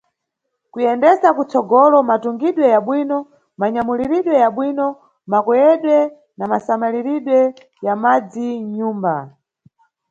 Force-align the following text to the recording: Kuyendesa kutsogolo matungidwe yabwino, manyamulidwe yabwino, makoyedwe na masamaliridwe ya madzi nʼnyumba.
Kuyendesa 0.71 1.27
kutsogolo 1.37 1.97
matungidwe 2.09 2.65
yabwino, 2.73 3.17
manyamulidwe 3.59 4.33
yabwino, 4.43 4.87
makoyedwe 5.31 5.95
na 6.37 6.45
masamaliridwe 6.51 7.39
ya 7.85 7.93
madzi 8.03 8.47
nʼnyumba. 8.59 9.15